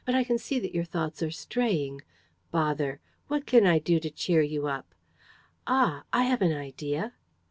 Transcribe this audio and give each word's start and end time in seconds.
But 0.03 0.15
I 0.15 0.23
can 0.23 0.39
see 0.39 0.57
that 0.57 0.73
your 0.73 0.83
thoughts 0.83 1.21
are 1.21 1.29
straying. 1.29 2.01
Bother! 2.49 2.99
What 3.27 3.45
can 3.45 3.67
I 3.67 3.77
do 3.77 3.99
to 3.99 4.09
cheer 4.09 4.41
you 4.41 4.65
up? 4.65 4.95
Ah, 5.67 6.05
I 6.11 6.23
have 6.23 6.41
an 6.41 6.51
idea! 6.53 7.13